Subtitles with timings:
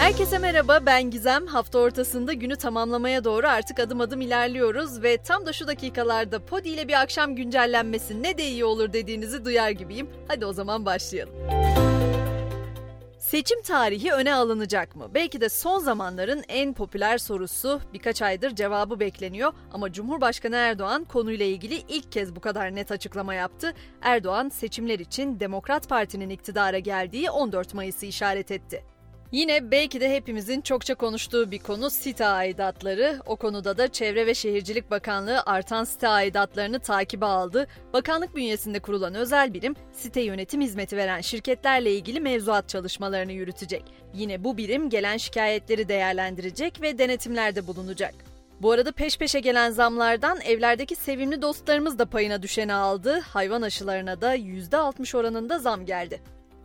[0.00, 1.46] Herkese merhaba ben Gizem.
[1.46, 6.68] Hafta ortasında günü tamamlamaya doğru artık adım adım ilerliyoruz ve tam da şu dakikalarda Podi
[6.68, 10.10] ile bir akşam güncellenmesi ne de iyi olur dediğinizi duyar gibiyim.
[10.28, 11.34] Hadi o zaman başlayalım.
[13.18, 15.08] Seçim tarihi öne alınacak mı?
[15.14, 17.80] Belki de son zamanların en popüler sorusu.
[17.92, 23.34] Birkaç aydır cevabı bekleniyor ama Cumhurbaşkanı Erdoğan konuyla ilgili ilk kez bu kadar net açıklama
[23.34, 23.74] yaptı.
[24.02, 28.84] Erdoğan seçimler için Demokrat Parti'nin iktidara geldiği 14 Mayıs'ı işaret etti.
[29.32, 33.20] Yine belki de hepimizin çokça konuştuğu bir konu site aidatları.
[33.26, 37.66] O konuda da Çevre ve Şehircilik Bakanlığı artan site aidatlarını takibe aldı.
[37.92, 43.84] Bakanlık bünyesinde kurulan özel birim site yönetim hizmeti veren şirketlerle ilgili mevzuat çalışmalarını yürütecek.
[44.14, 48.14] Yine bu birim gelen şikayetleri değerlendirecek ve denetimlerde bulunacak.
[48.62, 53.20] Bu arada peş peşe gelen zamlardan evlerdeki sevimli dostlarımız da payına düşeni aldı.
[53.20, 56.20] Hayvan aşılarına da %60 oranında zam geldi.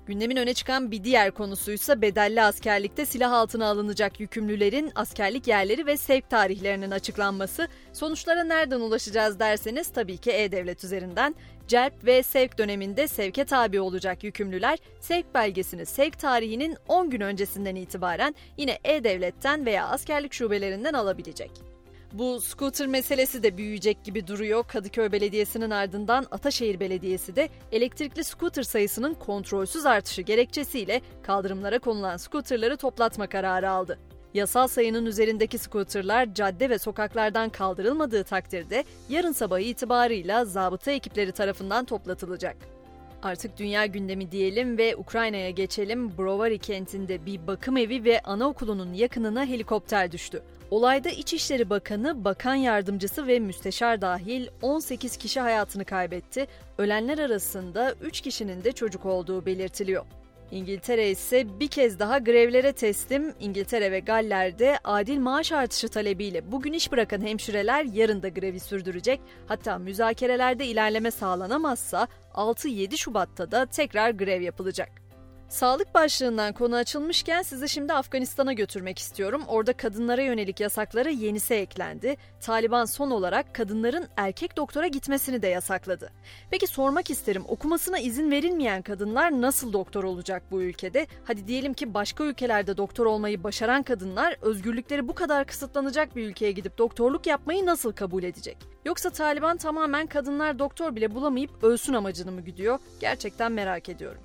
[0.08, 5.98] Gündemin öne çıkan bir diğer konusuysa bedelli askerlikte silah altına alınacak yükümlülerin askerlik yerleri ve
[5.98, 7.68] sevk tarihlerinin açıklanması.
[7.94, 11.36] Sonuçlara nereden ulaşacağız derseniz tabii ki E-Devlet üzerinden.
[11.68, 17.76] Celp ve sevk döneminde sevke tabi olacak yükümlüler sevk belgesini sevk tarihinin 10 gün öncesinden
[17.76, 21.75] itibaren yine E-Devlet'ten veya askerlik şubelerinden alabilecek.
[22.18, 24.64] Bu scooter meselesi de büyüyecek gibi duruyor.
[24.68, 32.78] Kadıköy Belediyesi'nin ardından Ataşehir Belediyesi de elektrikli scooter sayısının kontrolsüz artışı gerekçesiyle kaldırımlara konulan scooterları
[32.78, 34.00] toplatma kararı aldı.
[34.34, 41.86] Yasal sayının üzerindeki scooterlar cadde ve sokaklardan kaldırılmadığı takdirde yarın sabahı itibarıyla zabıta ekipleri tarafından
[41.86, 42.75] toplatılacak.
[43.24, 46.18] Artık dünya gündemi diyelim ve Ukrayna'ya geçelim.
[46.18, 50.44] Brovary kentinde bir bakım evi ve anaokulunun yakınına helikopter düştü.
[50.72, 56.48] Olayda İçişleri Bakanı, Bakan Yardımcısı ve Müsteşar dahil 18 kişi hayatını kaybetti.
[56.78, 60.06] Ölenler arasında 3 kişinin de çocuk olduğu belirtiliyor.
[60.52, 63.34] İngiltere ise bir kez daha grevlere teslim.
[63.40, 69.22] İngiltere ve Galler'de adil maaş artışı talebiyle bugün iş bırakan hemşireler yarın da grevi sürdürecek.
[69.48, 75.05] Hatta müzakerelerde ilerleme sağlanamazsa 6-7 Şubat'ta da tekrar grev yapılacak.
[75.50, 79.44] Sağlık başlığından konu açılmışken sizi şimdi Afganistan'a götürmek istiyorum.
[79.48, 82.18] Orada kadınlara yönelik yasaklara yenisi eklendi.
[82.42, 86.12] Taliban son olarak kadınların erkek doktora gitmesini de yasakladı.
[86.52, 91.08] Peki sormak isterim okumasına izin verilmeyen kadınlar nasıl doktor olacak bu ülkede?
[91.24, 96.52] Hadi diyelim ki başka ülkelerde doktor olmayı başaran kadınlar özgürlükleri bu kadar kısıtlanacak bir ülkeye
[96.52, 98.58] gidip doktorluk yapmayı nasıl kabul edecek?
[98.86, 102.80] Yoksa Taliban tamamen kadınlar doktor bile bulamayıp ölsün amacını mı güdüyor?
[103.00, 104.22] Gerçekten merak ediyorum.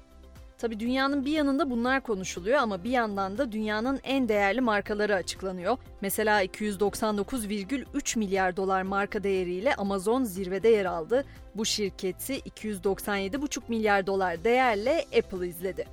[0.61, 5.79] Tabi dünyanın bir yanında bunlar konuşuluyor ama bir yandan da dünyanın en değerli markaları açıklanıyor.
[6.01, 11.25] Mesela 299,3 milyar dolar marka değeriyle Amazon zirvede yer aldı.
[11.55, 15.87] Bu şirketi 297,5 milyar dolar değerle Apple izledi.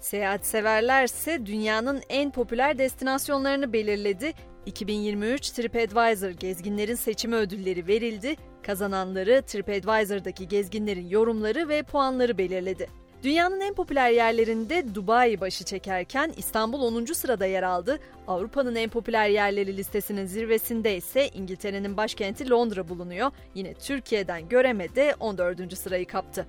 [0.00, 4.32] Seyahat severlerse dünyanın en popüler destinasyonlarını belirledi.
[4.66, 8.36] 2023 TripAdvisor gezginlerin seçimi ödülleri verildi.
[8.62, 13.01] Kazananları TripAdvisor'daki gezginlerin yorumları ve puanları belirledi.
[13.22, 17.04] Dünyanın en popüler yerlerinde Dubai başı çekerken İstanbul 10.
[17.04, 17.98] sırada yer aldı.
[18.28, 23.30] Avrupa'nın en popüler yerleri listesinin zirvesinde ise İngiltere'nin başkenti Londra bulunuyor.
[23.54, 24.86] Yine Türkiye'den Göreme
[25.20, 25.78] 14.
[25.78, 26.46] sırayı kaptı.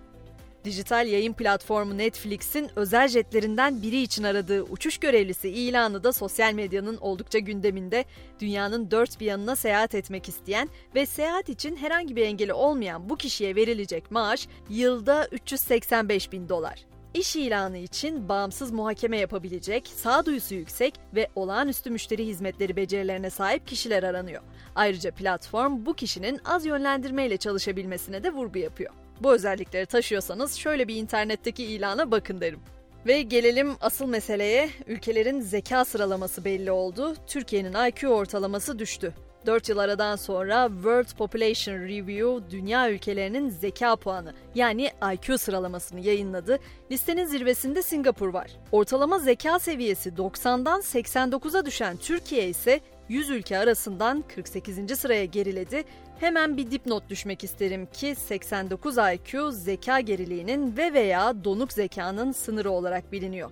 [0.63, 6.97] Dijital yayın platformu Netflix'in özel jetlerinden biri için aradığı uçuş görevlisi ilanı da sosyal medyanın
[6.97, 8.05] oldukça gündeminde.
[8.39, 13.15] Dünyanın dört bir yanına seyahat etmek isteyen ve seyahat için herhangi bir engeli olmayan bu
[13.15, 16.85] kişiye verilecek maaş yılda 385 bin dolar.
[17.13, 24.03] İş ilanı için bağımsız muhakeme yapabilecek, sağduyusu yüksek ve olağanüstü müşteri hizmetleri becerilerine sahip kişiler
[24.03, 24.41] aranıyor.
[24.75, 29.02] Ayrıca platform bu kişinin az yönlendirmeyle çalışabilmesine de vurgu yapıyor.
[29.23, 32.59] Bu özellikleri taşıyorsanız şöyle bir internetteki ilana bakın derim.
[33.05, 34.69] Ve gelelim asıl meseleye.
[34.87, 37.15] Ülkelerin zeka sıralaması belli oldu.
[37.27, 39.13] Türkiye'nin IQ ortalaması düştü.
[39.45, 46.59] 4 yıl aradan sonra World Population Review dünya ülkelerinin zeka puanı yani IQ sıralamasını yayınladı.
[46.91, 48.51] Listenin zirvesinde Singapur var.
[48.71, 54.99] Ortalama zeka seviyesi 90'dan 89'a düşen Türkiye ise 100 ülke arasından 48.
[54.99, 55.83] sıraya geriledi.
[56.19, 62.71] Hemen bir dipnot düşmek isterim ki 89 IQ zeka geriliğinin ve veya donuk zekanın sınırı
[62.71, 63.51] olarak biliniyor.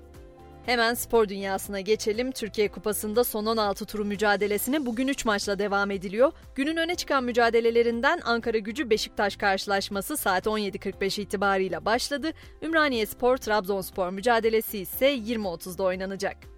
[0.66, 2.32] Hemen spor dünyasına geçelim.
[2.32, 6.32] Türkiye Kupası'nda son 16 turu mücadelesine bugün 3 maçla devam ediliyor.
[6.56, 12.32] Günün öne çıkan mücadelelerinden Ankara Gücü Beşiktaş karşılaşması saat 17.45 itibarıyla başladı.
[12.62, 16.51] Ümraniye Spor Trabzonspor mücadelesi ise 20.30'da oynanacak.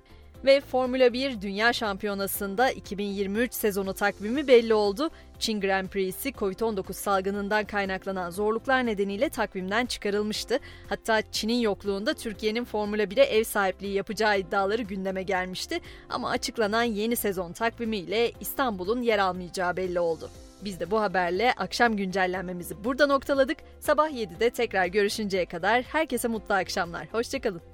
[0.46, 5.10] Ve Formula 1 Dünya Şampiyonası'nda 2023 sezonu takvimi belli oldu.
[5.40, 10.60] Çin Grand Prix'si Covid-19 salgınından kaynaklanan zorluklar nedeniyle takvimden çıkarılmıştı.
[10.90, 15.80] Hatta Çin'in yokluğunda Türkiye'nin Formula 1'e ev sahipliği yapacağı iddiaları gündeme gelmişti.
[16.10, 20.30] Ama açıklanan yeni sezon takvimiyle İstanbul'un yer almayacağı belli oldu.
[20.66, 23.58] Biz de bu haberle akşam güncellenmemizi burada noktaladık.
[23.80, 27.08] Sabah 7'de tekrar görüşünceye kadar herkese mutlu akşamlar.
[27.12, 27.73] Hoşçakalın.